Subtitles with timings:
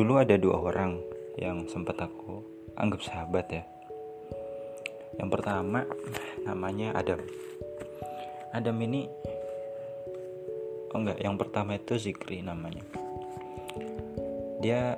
[0.00, 0.96] dulu ada dua orang
[1.36, 2.40] yang sempat aku
[2.72, 3.68] anggap sahabat ya.
[5.20, 5.84] Yang pertama
[6.40, 7.20] namanya Adam.
[8.56, 9.04] Adam ini
[10.96, 12.80] oh enggak yang pertama itu Zikri namanya.
[14.64, 14.96] Dia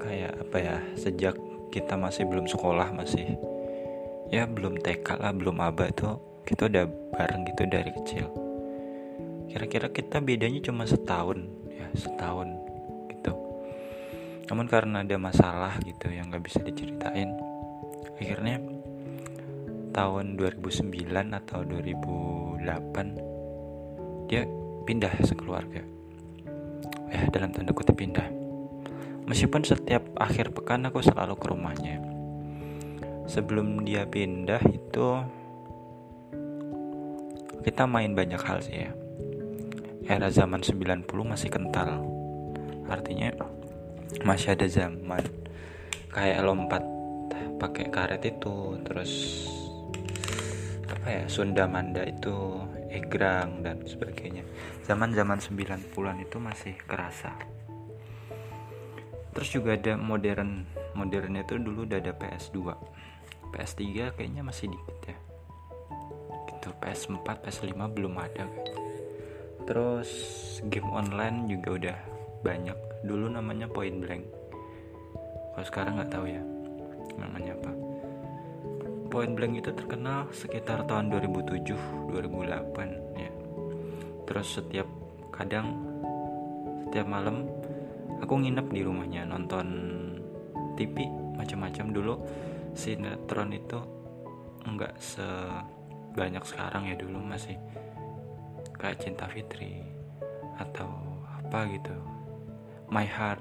[0.00, 1.36] kayak apa ya sejak
[1.68, 3.36] kita masih belum sekolah masih
[4.32, 6.08] ya belum TK lah belum aba itu
[6.48, 8.32] kita udah bareng gitu dari kecil.
[9.52, 12.61] Kira-kira kita bedanya cuma setahun ya setahun
[14.50, 17.36] namun karena ada masalah gitu yang nggak bisa diceritain
[18.18, 18.58] akhirnya
[19.92, 24.48] tahun 2009 atau 2008 dia
[24.88, 25.84] pindah sekeluarga
[27.12, 28.42] ya dalam tanda kutip pindah
[29.22, 32.02] Meskipun setiap akhir pekan aku selalu ke rumahnya.
[33.30, 35.22] Sebelum dia pindah itu
[37.62, 38.90] kita main banyak hal sih ya.
[40.10, 42.02] Era zaman 90 masih kental.
[42.90, 43.30] Artinya
[44.20, 45.24] masih ada zaman.
[46.12, 46.84] Kayak lompat
[47.56, 49.12] pakai karet itu, terus
[50.92, 54.44] apa ya, Sunda Manda itu, egrang dan sebagainya.
[54.84, 57.32] Zaman-zaman 90-an itu masih kerasa.
[59.32, 62.58] Terus juga ada modern modernnya itu dulu udah ada PS2
[63.52, 65.16] PS3 kayaknya masih dikit ya.
[66.52, 68.44] Gitu PS4 PS5 belum ada.
[69.64, 70.10] Terus
[70.68, 71.98] game online juga udah
[72.42, 72.76] banyak.
[73.06, 74.24] Dulu namanya Point Blank.
[75.54, 76.42] Kalau sekarang nggak tahu ya
[77.16, 77.72] namanya apa.
[79.08, 83.30] Point Blank itu terkenal sekitar tahun 2007 2008 ya.
[84.26, 84.88] Terus setiap
[85.32, 85.78] kadang
[86.88, 87.48] setiap malam
[88.20, 89.66] aku nginep di rumahnya nonton
[90.76, 91.86] TV macam-macam.
[91.94, 92.14] Dulu
[92.72, 93.78] sinetron itu
[94.64, 97.58] enggak sebanyak sekarang ya dulu masih
[98.78, 99.82] kayak Cinta Fitri
[100.56, 100.88] atau
[101.42, 101.94] apa gitu
[102.92, 103.40] My Heart.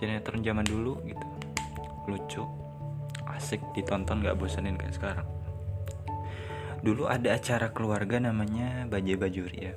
[0.00, 1.26] Sinetron zaman dulu gitu.
[2.08, 2.42] Lucu
[3.28, 5.28] asik ditonton nggak bosanin kayak sekarang.
[6.82, 9.74] Dulu ada acara keluarga namanya Bajai Bajuri ya.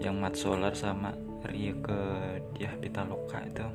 [0.00, 1.12] Yang Mat Solar sama
[1.44, 1.98] Rio ke
[2.56, 3.66] dia Pitaloka itu.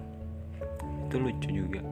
[1.06, 1.84] Itu lucu juga.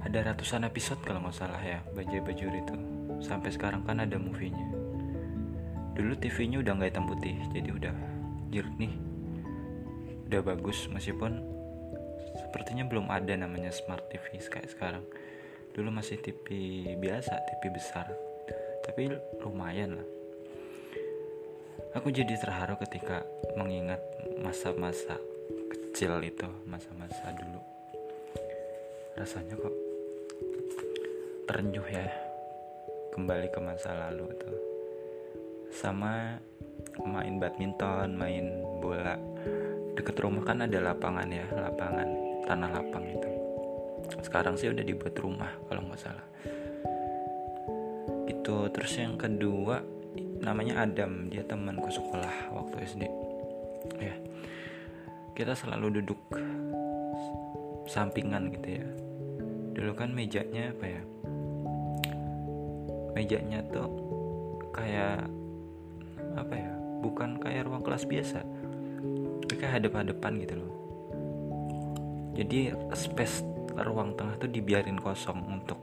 [0.00, 2.76] Ada ratusan episode kalau nggak salah ya Bajai Bajur itu.
[3.20, 4.64] Sampai sekarang kan ada movie-nya.
[5.92, 7.94] Dulu TV-nya udah nggak hitam putih jadi udah
[8.48, 9.09] jernih
[10.30, 11.42] udah bagus meskipun
[12.38, 15.02] sepertinya belum ada namanya smart TV kayak sekarang
[15.74, 16.46] dulu masih TV
[16.94, 18.06] biasa TV besar
[18.86, 19.10] tapi
[19.42, 20.08] lumayan lah
[21.90, 23.26] Aku jadi terharu ketika
[23.58, 23.98] mengingat
[24.38, 25.18] masa-masa
[25.74, 27.58] kecil itu, masa-masa dulu.
[29.18, 29.74] Rasanya kok
[31.50, 32.06] terenyuh ya
[33.10, 34.58] kembali ke masa lalu tuh.
[35.74, 36.38] Sama
[37.02, 39.18] main badminton, main bola.
[40.00, 42.08] Deket rumah kan ada lapangan ya, lapangan
[42.48, 43.28] tanah lapang itu.
[44.24, 46.24] Sekarang sih udah dibuat rumah kalau nggak salah.
[48.24, 49.84] Itu terus yang kedua
[50.40, 51.28] namanya Adam.
[51.28, 53.02] Dia temanku sekolah waktu SD
[54.00, 54.16] ya.
[55.36, 56.16] Kita selalu duduk
[57.84, 58.88] sampingan gitu ya.
[59.76, 61.02] Dulu kan mejanya apa ya?
[63.20, 63.88] Mejanya tuh
[64.72, 65.28] kayak
[66.40, 66.72] apa ya?
[67.04, 68.40] Bukan kayak ruang kelas biasa
[69.60, 70.72] kayak hadap-hadapan gitu loh.
[72.32, 73.44] Jadi space
[73.76, 75.76] ruang tengah tuh dibiarin kosong untuk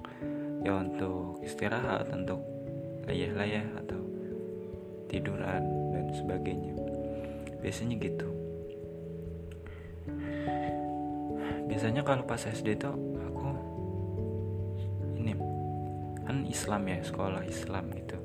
[0.65, 2.41] ya untuk istirahat untuk
[3.05, 4.01] layah-layah atau
[5.05, 6.73] tiduran dan sebagainya.
[7.61, 8.27] Biasanya gitu.
[11.69, 12.89] Biasanya kalau pas SD itu
[13.21, 13.47] aku
[15.21, 15.37] ini
[16.25, 18.17] kan Islam ya sekolah Islam gitu.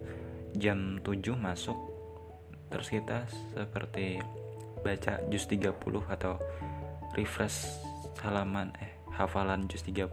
[0.56, 1.76] Jam 7 masuk
[2.72, 4.16] terus kita seperti
[4.82, 5.72] baca juz 30
[6.10, 6.37] atau
[7.15, 7.78] refresh
[8.20, 10.09] halaman eh hafalan juz 30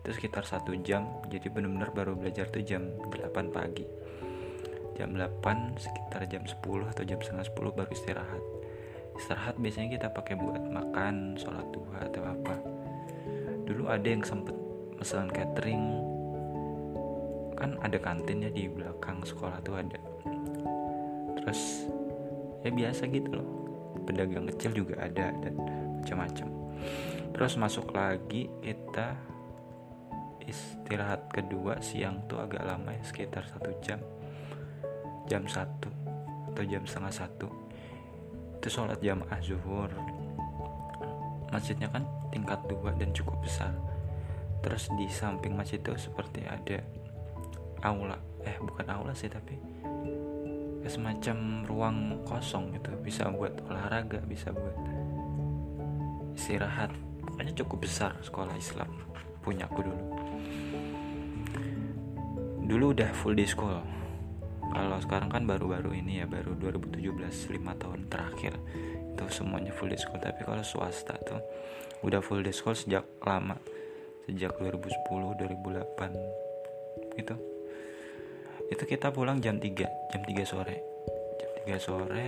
[0.00, 1.04] itu sekitar satu jam.
[1.28, 3.84] Jadi benar-benar baru belajar tuh jam 8 pagi.
[4.96, 6.56] Jam 8 sekitar jam 10
[6.88, 8.42] atau jam setengah 10 baru istirahat.
[9.20, 12.56] Istirahat biasanya kita pakai buat makan sholat duha atau apa.
[13.68, 14.56] Dulu ada yang sempet
[14.96, 15.84] pesan catering.
[17.60, 20.00] Kan ada kantinnya di belakang sekolah tuh ada.
[21.44, 21.84] Terus
[22.64, 23.59] ya biasa gitu loh
[24.04, 25.54] pedagang kecil juga ada dan
[26.00, 26.48] macam-macam.
[27.36, 29.14] Terus masuk lagi kita
[30.44, 34.00] istirahat kedua siang tuh agak lama ya sekitar satu jam.
[35.30, 35.54] Jam 1
[36.50, 37.48] atau jam setengah satu.
[38.58, 39.88] Itu sholat jamaah zuhur.
[41.54, 42.04] Masjidnya kan
[42.34, 43.72] tingkat dua dan cukup besar.
[44.60, 46.82] Terus di samping masjid itu seperti ada
[47.86, 48.18] aula.
[48.44, 49.56] Eh bukan aula sih tapi
[50.88, 52.94] semacam ruang kosong gitu.
[53.04, 54.76] Bisa buat olahraga bisa buat
[56.32, 56.94] istirahat.
[57.20, 58.88] Pokoknya cukup besar sekolah Islam
[59.44, 60.04] punya aku dulu.
[62.64, 63.76] Dulu udah full day school.
[64.70, 67.02] Kalau sekarang kan baru-baru ini ya baru 2017
[67.58, 68.54] 5 tahun terakhir
[69.10, 70.22] itu semuanya full day school.
[70.22, 71.42] Tapi kalau swasta tuh
[72.06, 73.58] udah full day school sejak lama.
[74.30, 77.49] Sejak 2010 2008 gitu
[78.70, 79.66] itu kita pulang jam 3
[80.14, 80.76] jam 3 sore.
[81.36, 82.24] Jam 3 sore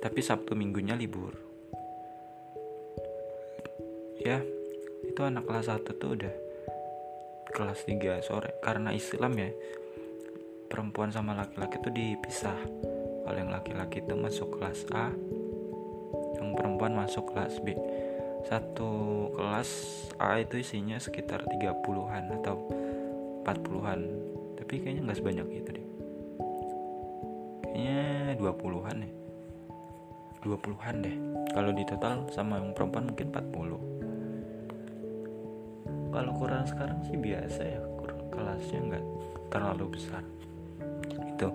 [0.00, 1.36] tapi Sabtu minggunya libur.
[4.18, 4.42] Ya
[5.04, 6.34] itu anak kelas 1 tuh udah
[7.52, 8.56] kelas 3 sore.
[8.64, 9.50] Karena Islam ya
[10.68, 12.58] perempuan sama laki-laki tuh dipisah.
[13.28, 15.12] Kalau yang laki-laki itu masuk kelas A
[16.40, 17.76] yang perempuan masuk kelas B.
[18.46, 19.68] Satu kelas
[20.16, 22.56] A itu isinya sekitar 30-an atau
[23.44, 24.00] 40-an
[24.58, 25.86] tapi kayaknya nggak sebanyak itu deh.
[27.62, 29.12] Kayaknya 20-an ya
[30.42, 31.16] 20-an deh.
[31.54, 33.98] Kalau di total sama yang perempuan mungkin 40
[36.08, 37.80] kalau Quran sekarang sih biasa ya.
[38.34, 39.04] Kelasnya nggak
[39.50, 40.22] terlalu besar.
[41.36, 41.54] Itu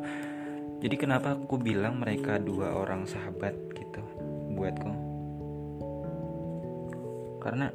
[0.83, 4.03] jadi kenapa aku bilang mereka dua orang sahabat gitu
[4.56, 4.91] buatku?
[7.39, 7.71] Karena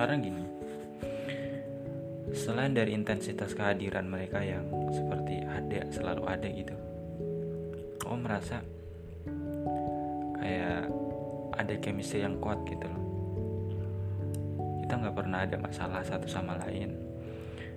[0.00, 0.44] karena gini
[2.32, 6.74] selain dari intensitas kehadiran mereka yang seperti ada selalu ada gitu
[8.08, 8.60] oh merasa
[10.42, 10.90] kayak
[11.56, 13.02] ada chemistry yang kuat gitu loh.
[14.82, 16.96] Kita nggak pernah ada masalah satu sama lain.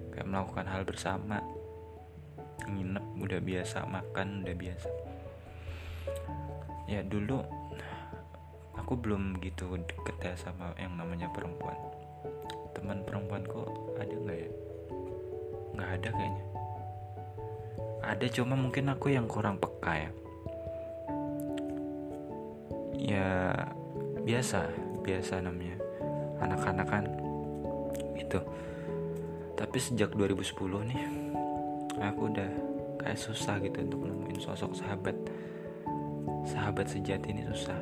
[0.10, 1.38] Kayak melakukan hal bersama
[2.66, 4.90] nginep udah biasa makan udah biasa.
[6.90, 7.46] Ya dulu
[8.74, 11.78] aku belum gitu deket ya sama yang namanya perempuan
[12.75, 13.63] teman perempuanku
[13.95, 14.50] ada nggak ya?
[15.74, 16.45] Nggak ada kayaknya.
[18.06, 20.10] Ada cuma mungkin aku yang kurang peka ya.
[23.00, 23.30] Ya
[24.22, 24.69] biasa
[25.01, 25.80] biasa namanya.
[26.44, 27.06] Anak-anak kan
[28.19, 28.39] itu
[29.56, 31.01] tapi sejak 2010 nih
[32.04, 32.51] aku udah
[33.00, 35.16] kayak susah gitu untuk nemuin sosok sahabat.
[36.45, 37.80] Sahabat sejati ini susah.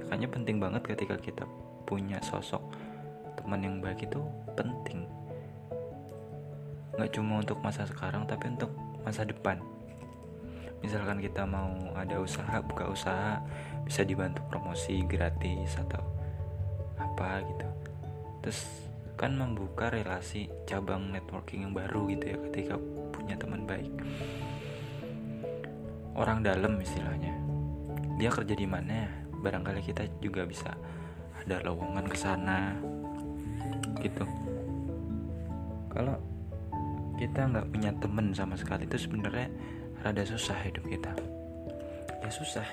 [0.00, 1.44] Makanya penting banget ketika kita
[1.86, 2.62] punya sosok
[3.46, 4.18] teman yang baik itu
[4.58, 5.06] penting.
[6.98, 8.74] Nggak cuma untuk masa sekarang tapi untuk
[9.06, 9.62] masa depan.
[10.82, 13.38] Misalkan kita mau ada usaha buka usaha
[13.86, 16.02] bisa dibantu promosi gratis atau
[16.98, 17.68] apa gitu.
[18.42, 18.60] Terus
[19.14, 22.74] kan membuka relasi cabang networking yang baru gitu ya ketika
[23.14, 23.94] punya teman baik.
[26.18, 27.30] Orang dalam istilahnya.
[28.18, 29.06] Dia kerja di mana
[29.38, 30.74] barangkali kita juga bisa
[31.46, 32.74] ada lowongan ke sana
[34.02, 34.24] gitu.
[35.92, 36.16] Kalau
[37.16, 39.48] kita nggak punya temen sama sekali itu sebenarnya
[40.04, 41.12] rada susah hidup kita.
[42.20, 42.66] Ya susah.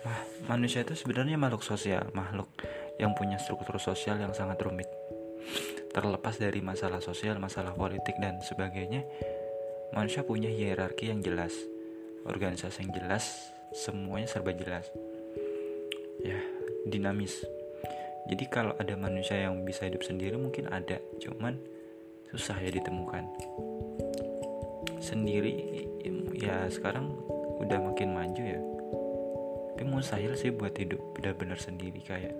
[0.00, 2.48] Nah, manusia itu sebenarnya makhluk sosial, makhluk
[2.96, 4.88] yang punya struktur sosial yang sangat rumit.
[5.92, 9.04] Terlepas dari masalah sosial, masalah politik dan sebagainya,
[9.92, 11.52] manusia punya hierarki yang jelas,
[12.24, 14.88] organisasi yang jelas, semuanya serba jelas.
[16.24, 16.40] Ya
[16.88, 17.44] dinamis
[18.28, 21.56] jadi kalau ada manusia yang bisa hidup sendiri mungkin ada cuman
[22.30, 23.24] susah ya ditemukan.
[25.00, 25.86] Sendiri
[26.36, 27.10] ya sekarang
[27.60, 28.60] udah makin maju ya.
[29.76, 32.36] Tapi mustahil sih buat hidup benar-benar sendiri kayak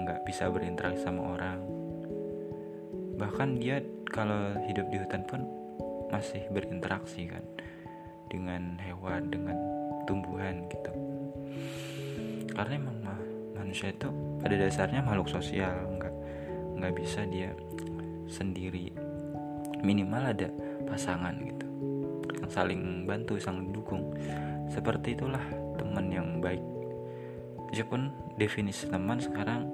[0.00, 1.60] nggak bisa berinteraksi sama orang.
[3.20, 5.44] Bahkan dia kalau hidup di hutan pun
[6.08, 7.44] masih berinteraksi kan
[8.32, 9.56] dengan hewan dengan
[10.08, 10.92] tumbuhan gitu.
[12.50, 12.99] Karena emang
[13.70, 14.10] manusia itu
[14.42, 15.70] pada dasarnya makhluk sosial.
[15.94, 16.14] Nggak
[16.74, 17.54] nggak bisa dia
[18.26, 18.90] sendiri.
[19.86, 20.50] Minimal ada
[20.90, 21.66] pasangan gitu.
[22.42, 24.10] Yang saling bantu saling dukung.
[24.66, 25.46] Seperti itulah
[25.78, 26.58] teman yang baik.
[27.70, 28.10] Meskipun
[28.42, 29.70] definisi teman sekarang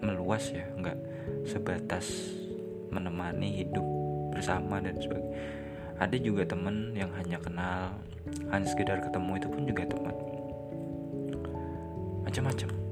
[0.00, 0.64] meluas ya.
[0.80, 0.96] Nggak
[1.44, 2.32] sebatas
[2.88, 3.84] menemani hidup
[4.32, 5.36] bersama dan sebagainya.
[6.00, 7.92] Ada juga teman yang hanya kenal
[8.48, 10.16] hanya sekedar ketemu itu pun juga teman.
[12.24, 12.87] Macam-macam